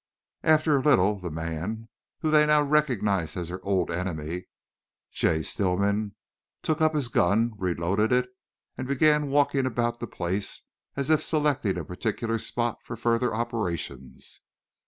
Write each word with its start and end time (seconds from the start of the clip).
After 0.41 0.75
a 0.75 0.81
little 0.81 1.19
the 1.19 1.29
man, 1.29 1.87
whom 2.21 2.31
they 2.31 2.47
now 2.47 2.63
recognized 2.63 3.37
as 3.37 3.49
their 3.49 3.63
old 3.63 3.91
enemy, 3.91 4.47
Jay 5.11 5.43
Stillman, 5.43 6.15
took 6.63 6.81
up 6.81 6.95
his 6.95 7.07
gun, 7.07 7.53
reloaded 7.55 8.11
it, 8.11 8.25
and 8.75 8.87
then 8.87 8.95
began 8.95 9.29
walking 9.29 9.67
about 9.67 9.99
the 9.99 10.07
place 10.07 10.63
as 10.95 11.11
if 11.11 11.21
selecting 11.21 11.77
a 11.77 11.85
particular 11.85 12.39
spot 12.39 12.79
for 12.83 12.95
further 12.97 13.31
operations. 13.35 14.41